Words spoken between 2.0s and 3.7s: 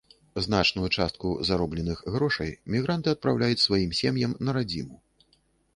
грошай мігранты адпраўляюць